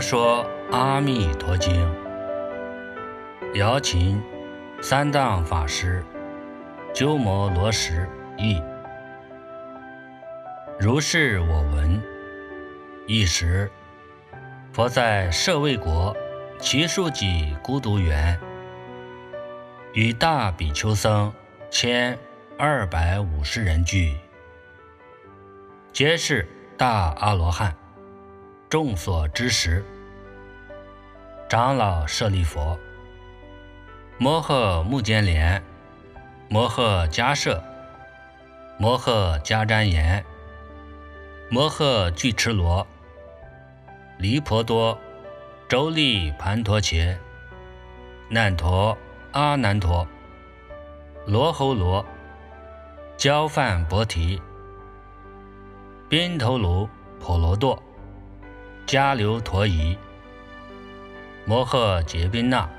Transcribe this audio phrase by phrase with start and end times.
[0.00, 1.74] 说《阿弥陀经》，
[3.54, 4.20] 姚琴
[4.80, 6.02] 三藏法师
[6.94, 8.08] 鸠摩罗什
[8.38, 8.62] 译。
[10.78, 12.00] 如是我闻。
[13.06, 13.70] 一时，
[14.72, 16.16] 佛在舍卫国
[16.60, 18.38] 祇树给孤独园，
[19.92, 21.32] 与大比丘僧
[21.70, 22.16] 千
[22.56, 24.16] 二百五十人聚，
[25.92, 26.48] 皆是
[26.78, 27.74] 大阿罗汉。
[28.68, 29.84] 众所知识，
[31.50, 32.78] 长老舍利佛、
[34.18, 35.60] 摩诃目犍连、
[36.48, 37.60] 摩诃迦摄、
[38.78, 40.24] 摩诃迦旃延、
[41.50, 42.86] 摩诃俱迟罗、
[44.16, 44.96] 离婆多、
[45.68, 47.18] 周利盘陀伽、
[48.28, 48.96] 难陀、
[49.32, 50.06] 阿难陀、
[51.26, 52.06] 罗侯罗、
[53.16, 54.40] 焦梵波提、
[56.08, 57.76] 宾头卢婆罗多。
[58.86, 59.96] 迦留陀夷、
[61.50, 62.70] 摩诃结宾那、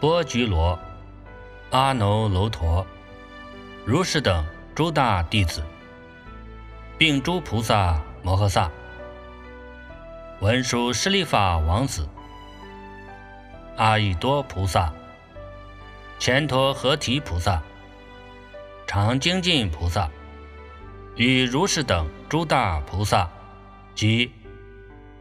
[0.00, 0.76] 波居罗、
[1.70, 2.84] 阿耨楼陀、
[3.84, 5.62] 如是等诸大弟子，
[6.98, 8.68] 并诸菩萨摩诃萨、
[10.40, 12.08] 文殊师利法王子、
[13.76, 14.92] 阿逸多菩萨、
[16.18, 17.62] 乾陀合提菩萨、
[18.84, 20.10] 常精进菩萨，
[21.14, 23.30] 与如是等诸大菩萨。
[23.94, 24.32] 及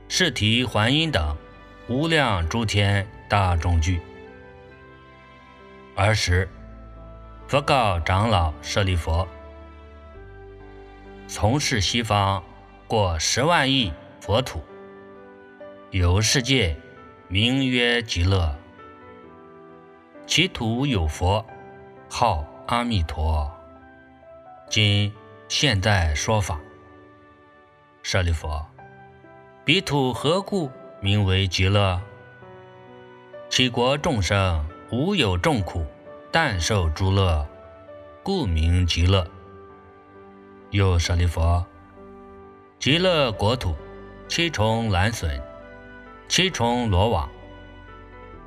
[0.09, 1.37] 释提桓因等
[1.87, 4.01] 无量诸天大众聚。
[5.95, 6.49] 尔时，
[7.47, 9.27] 佛告长老舍利佛
[11.27, 12.43] ：“从事西方
[12.87, 14.63] 过十万亿佛土，
[15.91, 16.75] 有世界
[17.27, 18.57] 名曰极乐，
[20.25, 21.45] 其土有佛，
[22.09, 23.51] 号阿弥陀。
[24.67, 25.13] 今
[25.47, 26.59] 现在说法。”
[28.01, 28.49] 舍利弗，
[29.63, 30.71] 彼土何故
[31.05, 32.01] 名为极乐？
[33.47, 35.85] 其国众生无有众苦，
[36.31, 37.47] 但受诸乐，
[38.23, 39.23] 故名极乐。
[40.71, 41.63] 又舍利弗，
[42.79, 43.75] 极乐国土
[44.27, 45.39] 七重蓝笋，
[46.27, 47.29] 七重罗网，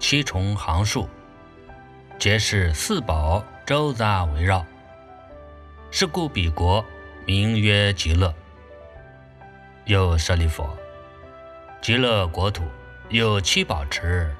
[0.00, 1.08] 七重行树，
[2.18, 4.66] 皆是四宝周匝围绕，
[5.92, 6.84] 是故彼国
[7.24, 8.34] 名曰极乐。
[9.84, 10.68] 又舍利佛，
[11.88, 12.64] 极乐国土
[13.08, 14.30] 有七宝池，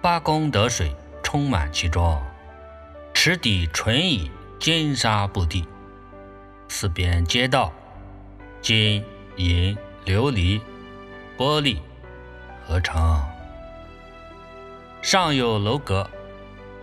[0.00, 2.18] 八功德水充满其中，
[3.12, 5.68] 池底纯以金沙布地，
[6.68, 7.70] 四边街道
[8.62, 9.04] 金
[9.36, 9.76] 银
[10.06, 10.58] 琉璃
[11.36, 11.76] 玻璃
[12.66, 13.22] 合成，
[15.02, 16.08] 上有楼阁，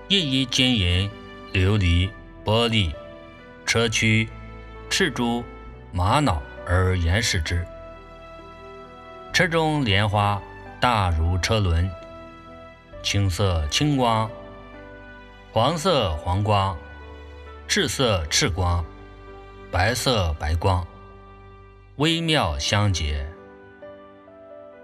[0.09, 1.09] 一一金银
[1.53, 2.07] 琉璃
[2.45, 2.93] 玻璃
[3.65, 4.29] 车躯
[4.91, 5.43] 赤珠
[5.91, 6.39] 玛瑙。
[6.67, 7.65] 而言视之，
[9.39, 10.37] 车中莲花
[10.81, 11.89] 大如车轮，
[13.01, 14.29] 青色青光，
[15.53, 16.77] 黄色黄光，
[17.65, 18.83] 赤色赤光，
[19.71, 20.85] 白色白光，
[21.95, 23.25] 微妙相结。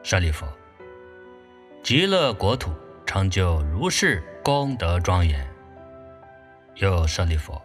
[0.04, 0.46] 舍利弗，
[1.84, 2.72] 极乐国土
[3.06, 5.46] 成就如是功德庄严。
[6.76, 7.62] 又舍利弗，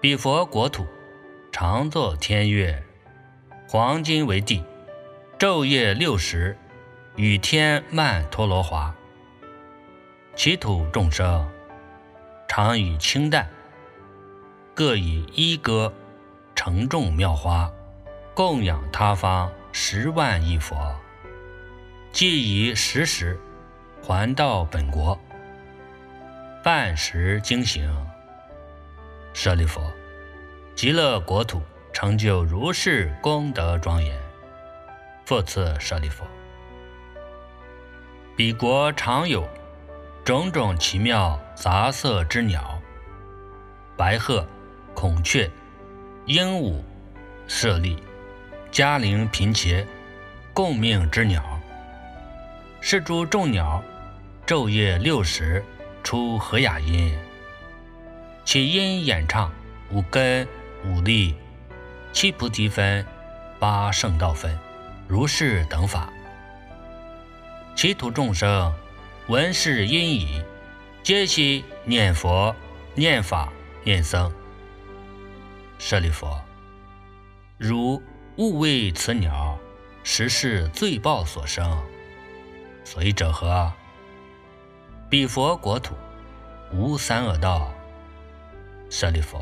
[0.00, 0.86] 彼佛国土
[1.50, 2.80] 常作天乐。
[3.68, 4.64] 黄金为地，
[5.40, 6.54] 昼夜六时，
[7.16, 8.94] 与天曼陀罗华。
[10.36, 11.50] 其土众生，
[12.46, 13.48] 常以清淡，
[14.74, 15.90] 各以衣歌
[16.54, 17.72] 承重妙花，
[18.34, 20.94] 供养他方十万亿佛。
[22.12, 23.40] 既以时时
[24.02, 25.18] 还到本国，
[26.62, 27.90] 半时经行。
[29.32, 29.80] 舍利弗，
[30.74, 31.62] 极乐国土。
[31.94, 34.16] 成就如是功德庄严，
[35.30, 36.24] 复次舍利弗，
[38.34, 39.48] 彼国常有
[40.24, 42.82] 种种奇妙杂色之鸟，
[43.96, 44.44] 白鹤、
[44.92, 45.48] 孔雀、
[46.26, 46.82] 鹦鹉、
[47.46, 48.02] 舍利、
[48.72, 49.86] 嘉陵频伽，
[50.52, 51.40] 共命之鸟。
[52.80, 53.80] 是诸众鸟，
[54.44, 55.64] 昼夜六时
[56.02, 57.16] 出和雅音，
[58.44, 59.48] 其音演唱
[59.92, 60.44] 五根
[60.84, 61.36] 五力。
[62.12, 63.06] 七菩提分，
[63.60, 64.58] 八圣道分，
[65.10, 66.08] 如是等法。
[67.74, 68.72] 其土众生
[69.26, 70.40] 闻是因已，
[71.02, 72.54] 皆悉念佛、
[72.94, 73.52] 念法、
[73.82, 74.32] 念僧。
[75.80, 76.28] 舍利弗，
[77.58, 78.00] 如
[78.36, 79.58] 勿为此鸟，
[80.04, 81.76] 实是罪报所生。
[82.84, 83.72] 所以者何？
[85.08, 85.96] 彼佛国土
[86.72, 87.74] 无三恶道。
[88.88, 89.40] 舍利弗，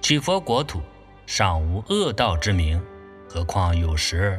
[0.00, 0.82] 其佛国土。
[1.24, 2.84] 尚无恶道之名，
[3.28, 4.38] 何况有时？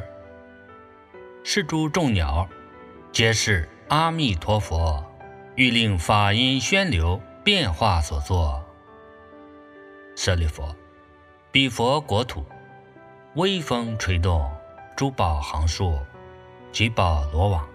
[1.46, 2.48] 是诸众鸟，
[3.12, 5.04] 皆是阿弥陀佛
[5.56, 8.64] 欲令法音宣流变化所作。
[10.16, 10.64] 舍利弗，
[11.52, 12.46] 彼佛国土，
[13.34, 14.50] 微风吹动，
[14.96, 15.98] 珠宝行树，
[16.72, 17.68] 吉宝罗网，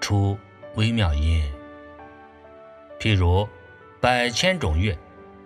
[0.00, 0.36] 出
[0.74, 1.48] 微妙音。
[2.98, 3.48] 譬如
[4.00, 4.98] 百千种乐，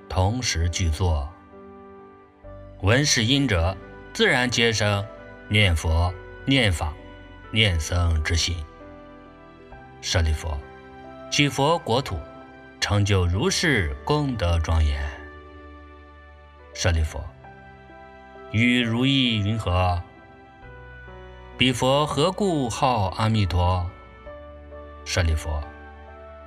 [0.08, 1.28] 同时具作，
[2.80, 3.76] 闻是音者，
[4.14, 5.06] 自然皆生
[5.48, 6.10] 念佛、
[6.46, 6.94] 念法、
[7.50, 8.56] 念僧之心。
[10.00, 10.48] 舍利弗，
[11.30, 12.18] 取佛国土，
[12.80, 15.02] 成就如是功德庄严。
[16.74, 17.20] 舍利弗，
[18.52, 20.00] 与如意云何？
[21.56, 23.90] 彼佛何故号阿弥陀？
[25.04, 25.50] 舍利弗，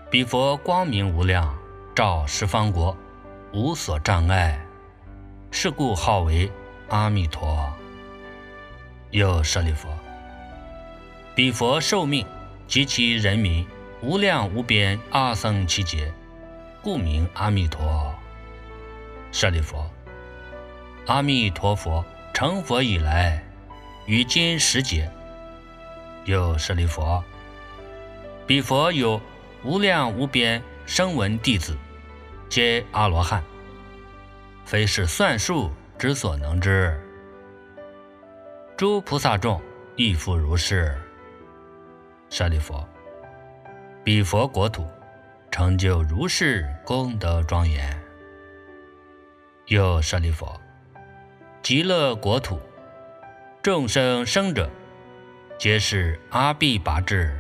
[0.10, 1.54] 彼佛光明无量，
[1.94, 2.96] 照十方国，
[3.52, 4.66] 无所障碍，
[5.52, 6.50] 是故号为
[6.88, 7.70] 阿弥陀。
[9.10, 9.90] 又舍利弗，
[11.34, 12.26] 彼佛寿命
[12.68, 13.66] 及其人民
[14.02, 16.14] 无量无边阿僧祇劫，
[16.82, 18.14] 故名阿弥陀。
[19.32, 19.78] 舍利弗，
[21.08, 23.42] 阿弥陀佛成佛以来，
[24.06, 25.10] 于今时节，
[26.26, 27.24] 又舍利弗，
[28.46, 29.22] 彼佛有
[29.64, 31.78] 无量无边声闻弟子，
[32.50, 33.42] 皆阿罗汉，
[34.66, 37.00] 非是算数之所能知。
[38.76, 39.62] 诸菩萨众
[39.96, 40.94] 亦复如是。
[42.32, 42.82] 舍利弗，
[44.06, 44.88] 彼佛国土
[45.52, 48.02] 成就如是功德庄严。
[49.66, 50.48] 又舍利弗，
[51.62, 52.58] 极乐国土
[53.62, 54.70] 众生生者，
[55.58, 57.38] 皆是阿鼻拔智，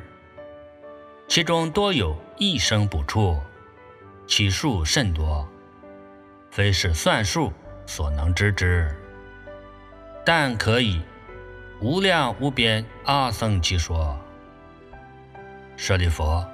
[1.25, 3.39] 其中多有一生补处，
[4.27, 5.47] 其数甚多，
[6.51, 7.53] 非是算数
[7.85, 8.93] 所能知之，
[10.25, 11.01] 但可以。
[11.79, 14.15] 无量无边阿僧祇说，
[15.81, 16.45] 舍利弗，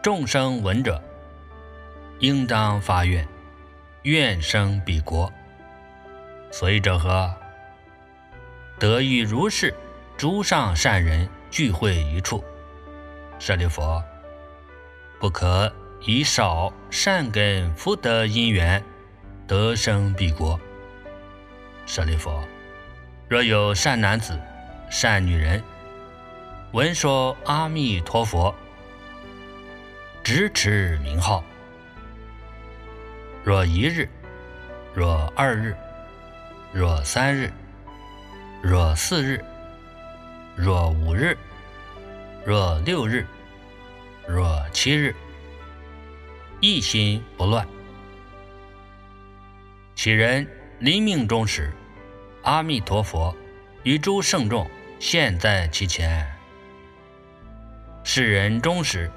[0.00, 1.02] 众生闻者，
[2.20, 3.26] 应当发愿，
[4.02, 5.28] 愿生彼国。
[6.52, 7.28] 所以者何？
[8.78, 9.74] 得遇如是
[10.16, 12.44] 诸上善人聚会一处。
[13.40, 13.82] 舍利弗，
[15.18, 15.70] 不可
[16.02, 18.80] 以少善根福德因缘，
[19.48, 20.56] 得生彼国。
[21.84, 22.30] 舍利弗。
[23.28, 24.38] 若有善男子、
[24.88, 25.60] 善女人，
[26.72, 28.54] 闻说阿弥陀佛，
[30.22, 31.42] 直持名号，
[33.42, 34.08] 若一日，
[34.94, 35.74] 若二日，
[36.72, 37.50] 若三日，
[38.62, 39.44] 若四日，
[40.54, 41.36] 若五日，
[42.44, 43.26] 若六日，
[44.28, 45.12] 若七日，
[46.60, 47.66] 一心不乱，
[49.96, 50.46] 其人
[50.78, 51.72] 临命终时。
[52.42, 53.34] 阿弥陀佛，
[53.82, 54.70] 与诸圣众
[55.00, 56.39] 现，在其前。
[58.02, 59.10] 世人终时，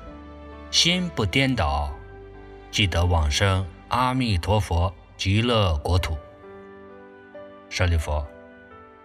[0.69, 1.91] 心不颠倒，
[2.69, 6.17] 即得往生阿弥陀佛极乐国土。
[7.69, 8.23] 舍利弗，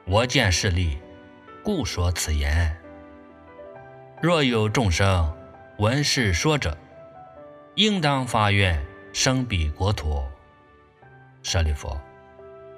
[0.04, 0.98] 我见势利，
[1.62, 2.76] 故说此言。
[4.20, 5.32] 若有众生
[5.78, 6.76] 闻是说者，
[7.76, 10.23] 应当发愿生彼国土。
[11.42, 11.97] 舍利弗，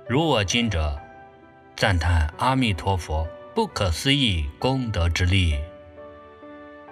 [0.08, 0.98] 如我今者。
[1.76, 5.58] 赞叹阿弥陀佛不可思议功德之力。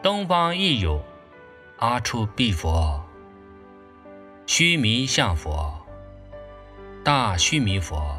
[0.09, 1.05] 东方亦有
[1.77, 3.05] 阿处毗佛、
[4.47, 5.87] 须弥相佛、
[7.05, 8.17] 大须弥佛、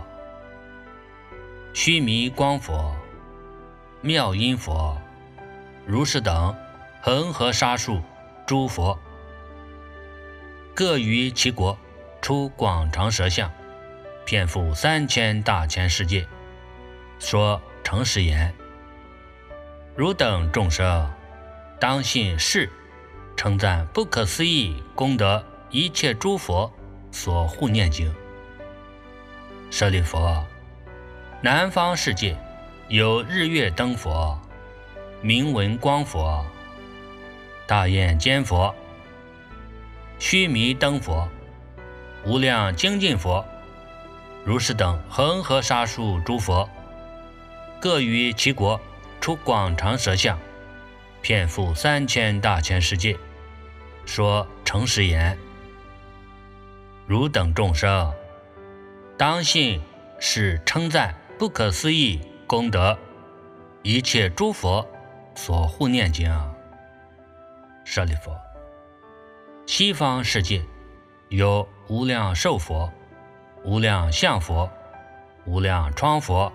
[1.73, 2.95] 须弥光佛、
[4.01, 5.01] 妙音佛、
[5.87, 6.55] 如是等
[7.01, 7.99] 恒河沙数
[8.45, 8.99] 诸佛，
[10.75, 11.75] 各于其国
[12.21, 13.51] 出广长舌相，
[14.27, 16.27] 遍覆三千大千世界。
[17.17, 18.53] 说诚实言：
[19.95, 21.11] 汝等众生，
[21.79, 22.69] 当信是
[23.37, 26.71] 称赞不可思议功德一切诸佛
[27.11, 28.13] 所护念经。
[29.71, 30.17] 舍利弗，
[31.41, 32.37] 南方世界
[32.89, 34.37] 有日月灯佛、
[35.21, 36.45] 明文光佛、
[37.65, 38.75] 大眼尖佛、
[40.17, 41.29] 须弥灯佛、
[42.25, 43.45] 无量精进佛，
[44.43, 46.69] 如是等恒河沙数诸佛。
[47.79, 48.81] 各于其国
[49.21, 50.37] 出广长舌相，
[51.21, 53.17] 遍覆三千大千世界，
[54.05, 55.37] 说诚实言：
[57.07, 58.13] 汝等众生，
[59.17, 59.81] 当信
[60.19, 62.97] 是称赞不可思议功德
[63.83, 64.87] 一切诸佛
[65.35, 66.31] 所护念经。
[67.83, 68.31] 舍利弗，
[69.65, 70.63] 西方世界
[71.29, 72.91] 有无量寿佛、
[73.63, 74.69] 无量相佛、
[75.45, 76.51] 无量窗佛。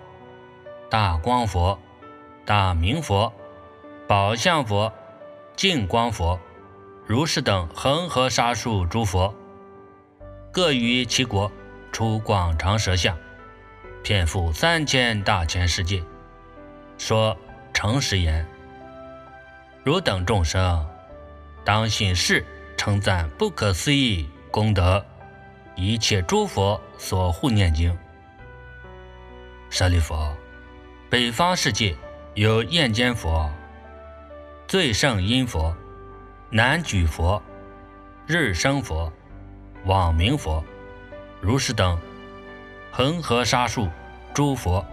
[0.91, 1.77] 大光佛、
[2.45, 3.33] 大明佛、
[4.07, 4.93] 宝相佛、
[5.57, 6.39] 净光佛、
[7.07, 9.35] 如是等恒河沙数诸佛，
[10.53, 11.51] 各于其国
[11.91, 13.17] 出广长舌相，
[14.03, 16.03] 遍覆三千大千世界，
[16.99, 17.35] 说
[17.73, 18.47] 诚实言：
[19.83, 20.87] 汝等众生，
[21.65, 22.45] 当信是
[22.77, 25.03] 称赞不可思议功德，
[25.77, 27.97] 一切诸佛所护念经。
[29.71, 30.15] 舍利弗，
[31.09, 31.97] 北方世界
[32.35, 33.51] 有焰间佛、
[34.67, 35.77] 最胜音佛、
[36.51, 37.41] 南举佛、
[38.27, 39.13] 日生佛、
[39.85, 40.65] 网明佛、
[41.41, 41.99] 如是等
[42.91, 43.89] 恒河沙数
[44.33, 44.85] 诸佛，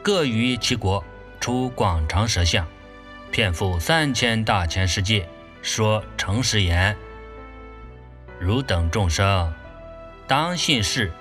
[0.00, 1.04] 各于其国
[1.40, 2.64] 出广长舌相，
[3.30, 5.28] 遍覆三千大千世界，
[5.60, 6.96] 说诚实言：
[8.38, 9.52] 汝等众生，
[10.28, 11.12] 当信是，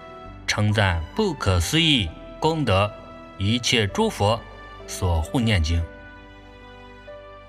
[0.46, 2.08] 称赞不可思议。
[2.40, 2.92] 功德
[3.38, 4.40] 一切诸佛
[4.88, 5.84] 所护念经。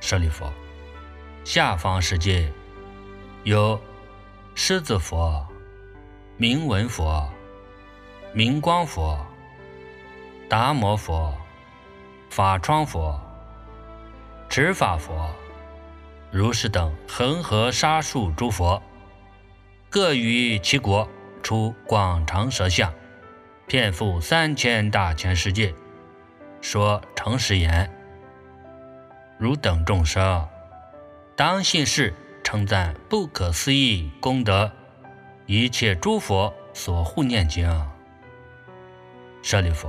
[0.02, 0.44] 舍利弗，
[1.44, 2.52] 下方世界
[3.44, 3.80] 有
[4.52, 5.46] 狮子佛、
[6.36, 7.32] 明文佛、
[8.32, 9.24] 明光佛、
[10.48, 11.32] 达摩佛、
[12.28, 13.18] 法窗佛、
[14.48, 15.32] 持法佛、
[16.32, 18.82] 如是等恒河沙数诸佛，
[19.88, 21.08] 各于其国
[21.44, 22.92] 出广长舌相。
[23.68, 25.72] 遍覆三千大千世界，
[26.60, 27.88] 说诚实言：
[29.42, 30.48] 汝等众生，
[31.34, 34.70] 当信是称赞不可思议功德，
[35.46, 37.68] 一切诸佛所护念经。
[39.42, 39.88] 舍利弗，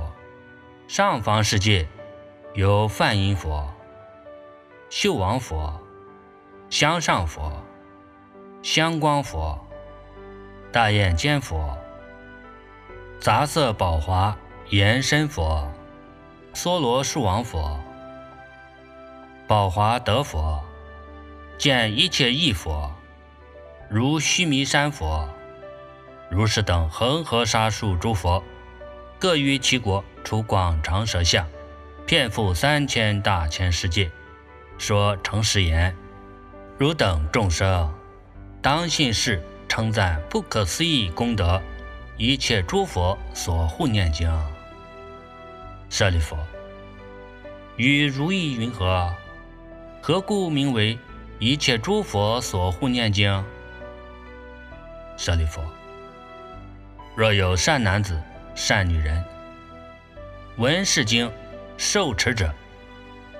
[0.88, 1.86] 上方世界
[2.54, 3.72] 有梵音佛、
[4.90, 5.80] 秀王佛、
[6.68, 7.52] 香上佛、
[8.60, 9.64] 香光佛、
[10.72, 11.78] 大眼坚佛。
[13.20, 14.36] 杂色宝华
[14.70, 15.72] 延伸佛、
[16.54, 17.78] 梭罗树王佛、
[19.46, 20.64] 宝华德佛、
[21.58, 22.90] 见一切异佛，
[23.90, 25.28] 如须弥山佛、
[26.30, 28.42] 如是等恒河沙数诸佛，
[29.18, 31.46] 各于其国出广长舌相，
[32.06, 34.10] 遍覆三千大千世界，
[34.78, 35.94] 说诚实言：
[36.78, 37.92] 汝等众生，
[38.62, 41.60] 当信是称赞不可思议功德。
[42.16, 44.32] 一切诸佛所护念经，
[45.90, 46.34] 舍利弗，
[47.76, 49.14] 与如意云何？
[50.06, 50.98] 何故名为
[51.38, 53.42] 一切诸佛所护念经？
[55.16, 55.62] 舍利弗，
[57.16, 58.20] 若有善男子、
[58.54, 59.24] 善女人，
[60.58, 61.32] 闻是经
[61.78, 62.52] 受持者，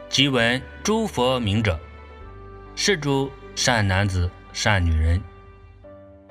[0.09, 1.78] 即闻诸佛名者，
[2.75, 5.21] 是诸善男子、善女人，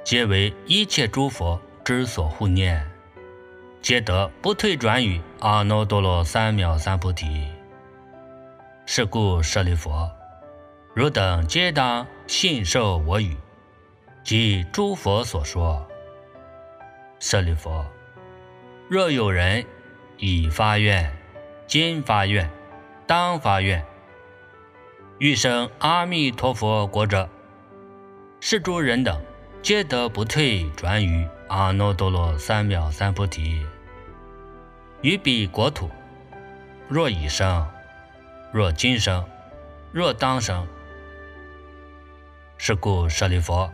[0.03, 1.61] 皆为一切诸佛。
[1.83, 2.83] 之所护念，
[3.83, 7.45] 皆得不退转于阿耨多罗三藐三菩提。
[8.87, 9.91] 是故舍利弗，
[10.95, 13.35] 汝等皆当信受我语，
[14.23, 15.87] 即诸佛所说。
[17.19, 17.83] 舍利弗，
[18.87, 19.65] 若有人
[20.17, 21.11] 已发愿、
[21.65, 22.47] 今发愿、
[23.07, 23.83] 当发愿，
[25.17, 27.27] 欲生阿弥陀佛国者，
[28.39, 29.19] 是诸人等。
[29.63, 33.65] 皆得不退转于阿耨多罗三藐三菩提。
[35.01, 35.89] 于彼国土，
[36.89, 37.65] 若已生，
[38.51, 39.25] 若今生，
[39.91, 40.67] 若当生。
[42.57, 43.69] 是故舍利弗，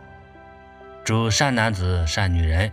[1.04, 2.72] 诸善男子、善女人，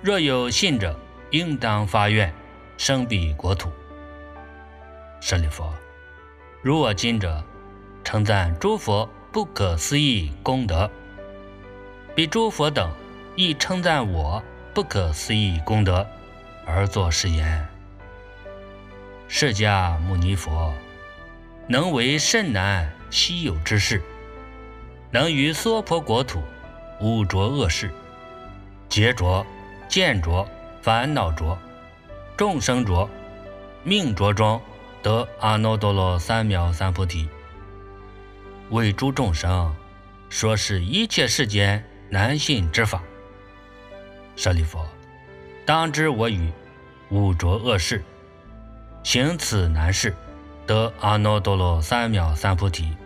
[0.00, 0.98] 若有信者，
[1.30, 2.32] 应当发愿
[2.76, 3.70] 生彼国土。
[5.20, 5.64] 舍利弗，
[6.62, 7.42] 如我今者，
[8.04, 10.88] 称赞诸佛不可思议功德。
[12.14, 12.92] 彼诸佛等
[13.34, 16.06] 亦称赞我不可思议功德，
[16.64, 17.66] 而作是言：
[19.26, 20.72] 释迦牟尼佛
[21.66, 24.00] 能为甚难稀有之事，
[25.10, 26.42] 能于娑婆国土
[27.00, 27.90] 污浊恶世、
[28.88, 29.44] 劫浊、
[29.88, 30.46] 见浊、
[30.82, 31.56] 烦恼浊、
[32.36, 33.08] 众生浊、
[33.82, 34.60] 命浊中
[35.02, 37.28] 得阿耨多罗三藐三菩提，
[38.70, 39.74] 为诸众生
[40.28, 41.84] 说是一切世间。
[42.10, 43.02] 难信之法，
[44.34, 44.78] 舍利弗，
[45.66, 46.50] 当知我与
[47.10, 48.02] 污浊恶世
[49.02, 50.16] 行此难事，
[50.66, 52.96] 得阿耨多罗三藐三菩提。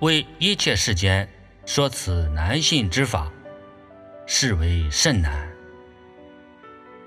[0.00, 1.28] 为一切世间
[1.66, 3.30] 说此难信之法，
[4.26, 5.48] 是为甚难。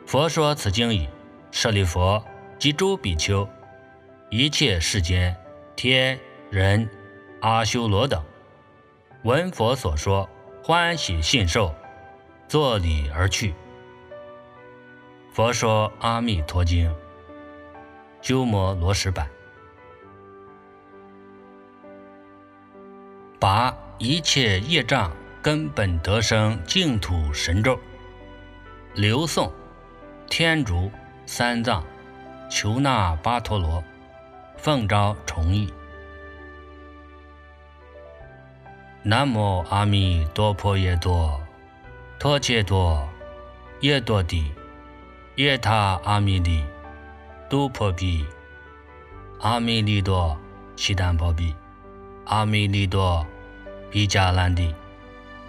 [0.05, 1.07] 佛说此经已，
[1.51, 2.21] 舍利弗
[2.59, 3.47] 及诸比丘，
[4.29, 5.35] 一切世间
[5.75, 6.19] 天
[6.49, 6.89] 人
[7.39, 8.23] 阿修罗等，
[9.23, 10.29] 闻佛所说。
[10.63, 11.73] 欢喜信受，
[12.47, 13.55] 作礼而去。
[15.33, 16.87] 佛说《阿弥陀经》，
[18.21, 19.27] 鸠摩罗什版。
[23.41, 27.79] 把一切业障根本得生净土神咒，
[28.93, 29.51] 流诵
[30.29, 30.91] 天竺
[31.25, 31.83] 三藏
[32.51, 33.83] 求那巴陀罗，
[34.57, 35.73] 奉诏重译。
[39.01, 41.41] 南无阿弥多婆耶多，
[42.19, 43.09] 陀切多，
[43.79, 44.51] 耶多地，
[45.37, 46.63] 耶他阿弥利，
[47.49, 48.23] 度婆毗，
[49.39, 50.37] 阿弥利多，
[50.75, 51.55] 悉檀婆毗，
[52.25, 53.25] 阿弥利多，
[53.91, 54.73] 比迦兰帝，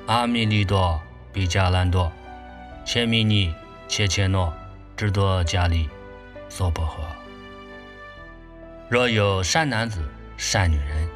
[0.06, 1.00] 阿弥利多，
[1.32, 2.10] 毗迦兰多，
[2.84, 3.54] 切弥尼，
[3.86, 4.52] 切切诺，
[4.96, 5.88] 智多迦利，
[6.48, 6.90] 娑婆诃。
[8.88, 10.02] 若有善男子、
[10.36, 11.08] 善女人，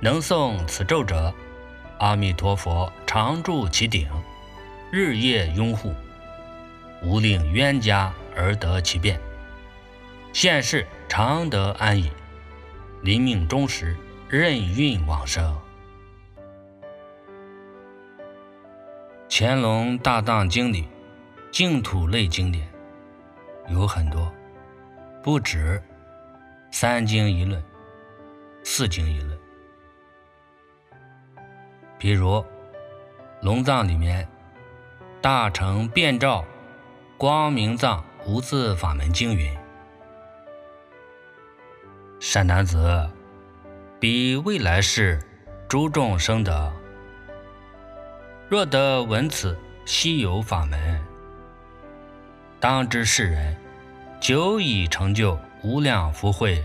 [0.00, 1.34] 能诵此咒者，
[1.98, 4.08] 阿弥陀佛常住其顶，
[4.90, 5.92] 日夜拥护，
[7.02, 9.20] 无令冤家而得其便。
[10.32, 12.10] 现世常得安隐，
[13.02, 13.94] 临命终时
[14.30, 15.54] 任运往生。
[19.36, 20.86] 乾隆大藏经里
[21.50, 22.72] 净土类经典
[23.68, 24.32] 有很多，
[25.24, 25.82] 不止
[26.70, 27.60] 三经一论、
[28.62, 29.36] 四经一论。
[31.98, 32.44] 比如
[33.42, 34.24] 龙藏里面
[35.20, 36.44] 大乘遍照
[37.18, 39.52] 光明藏无字法门经云
[42.22, 43.10] ：“善男子，
[43.98, 45.20] 彼未来世
[45.66, 46.72] 诸众生的，
[48.48, 51.00] 若得闻此稀有法门，
[52.60, 53.56] 当知世人
[54.20, 56.64] 久已成就无量福慧。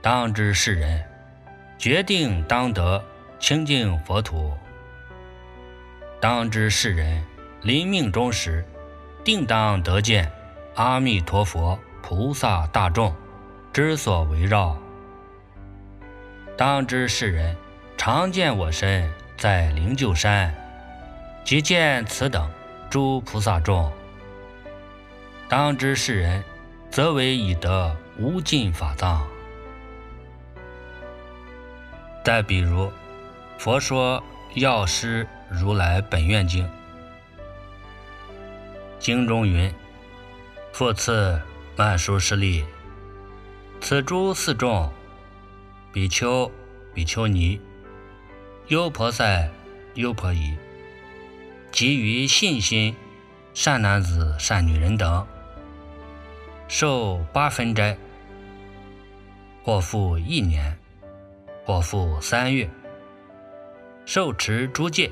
[0.00, 1.04] 当知世人。”
[1.76, 3.04] 决定当得
[3.38, 4.56] 清净佛土，
[6.18, 7.22] 当知世人
[7.60, 8.64] 临命终时，
[9.22, 10.30] 定当得见
[10.76, 13.14] 阿弥陀佛菩萨大众
[13.70, 14.78] 之所围绕。
[16.56, 17.54] 当知世人
[17.98, 20.54] 常见我身在灵鹫山，
[21.44, 22.50] 即见此等
[22.88, 23.92] 诸菩萨众。
[25.48, 26.42] 当知世人
[26.90, 29.26] 则为已得无尽法藏。
[32.24, 32.86] 再比如，
[33.58, 34.22] 《佛说
[34.54, 36.64] 药师如来本愿经》，
[38.98, 39.70] 经中云
[40.72, 41.38] ：“复次
[41.76, 42.64] 曼殊师利，
[43.80, 44.90] 此诸四众，
[45.92, 46.50] 比丘、
[46.94, 47.60] 比丘尼、
[48.68, 49.50] 优婆塞、
[49.94, 50.56] 优婆夷，
[51.70, 52.94] 及于信心
[53.52, 55.26] 善男子、善女人等，
[56.68, 57.96] 受八分斋，
[59.62, 60.76] 或复一年。”
[61.66, 62.68] 或复三月，
[64.04, 65.10] 受持诸戒，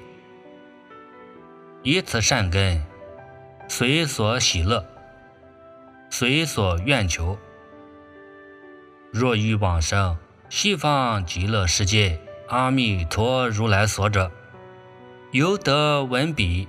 [1.82, 2.84] 以此善根，
[3.70, 4.84] 随所喜乐，
[6.10, 7.38] 随所愿求。
[9.10, 10.14] 若欲往生
[10.50, 12.20] 西方极乐世界
[12.52, 14.30] 阿弥陀如来所者，
[15.30, 16.68] 犹得闻彼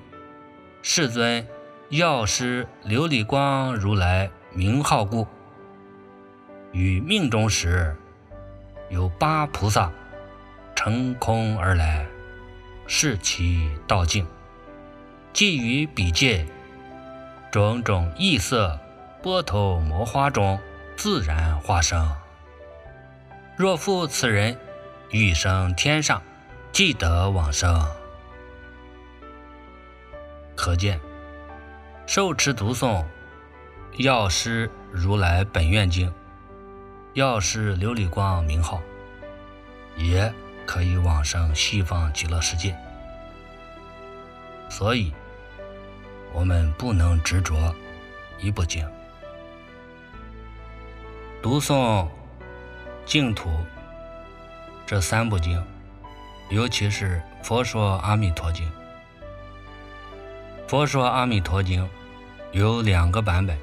[0.82, 1.46] 世尊
[1.90, 5.28] 药师琉璃光如来名号故，
[6.72, 7.94] 于命中时。
[8.90, 9.92] 有八菩萨
[10.74, 12.06] 乘空而来，
[12.88, 14.26] 视其道境，
[15.34, 16.48] 即于彼界
[17.52, 18.80] 种种异色
[19.22, 20.58] 波头摩花中
[20.96, 22.10] 自然化生。
[23.58, 24.58] 若复此人
[25.14, 26.20] 欲生天上，
[26.72, 27.86] 即得往生。
[30.56, 31.00] 可见，
[32.08, 33.06] 受持读诵
[34.00, 36.12] 药师如来本愿经。
[37.14, 38.82] 药师琉璃光名号，
[39.96, 40.34] 也
[40.66, 42.76] 可以往生西方极乐世界。
[44.68, 45.14] 所以，
[46.34, 47.72] 我们不能执着
[48.40, 48.84] 一部经，
[51.40, 52.08] 读诵
[53.06, 53.52] 净土
[54.86, 55.64] 这三部经，
[56.50, 58.66] 尤其是《佛说阿弥陀经》。
[60.70, 61.84] 《佛说阿弥陀经》
[62.52, 63.58] 有两个版本，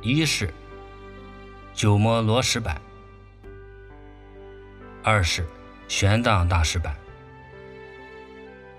[0.00, 0.52] 一是。
[1.74, 2.82] 九摩罗什版，
[5.04, 5.46] 二是
[5.86, 6.96] 玄奘大师版，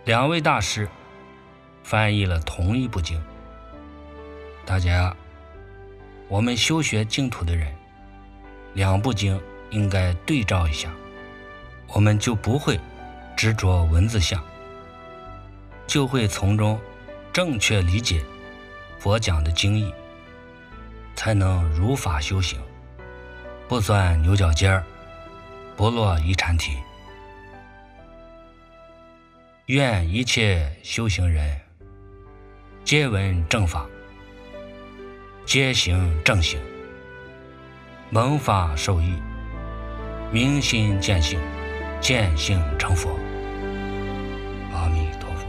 [0.03, 0.85] 两位大师
[1.81, 3.23] 翻译了同一部经。
[4.65, 5.15] 大家，
[6.27, 7.73] 我们修学净土的人，
[8.73, 10.91] 两部经应该对照一下，
[11.93, 12.79] 我们就不会
[13.35, 14.43] 执着文字相，
[15.87, 16.79] 就会从中
[17.33, 18.23] 正确理解
[18.99, 19.93] 佛讲的经义，
[21.15, 22.59] 才能如法修行。
[23.67, 24.83] 不钻牛角尖儿，
[25.75, 26.77] 不落遗产体。
[29.67, 31.59] 愿一切修行人
[32.83, 33.85] 皆闻正法，
[35.45, 36.59] 皆行正行，
[38.09, 39.13] 蒙法受益，
[40.31, 41.39] 明心见性。
[42.01, 43.09] 见性成佛。
[44.73, 45.47] 阿弥陀佛。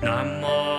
[0.00, 0.75] 南无。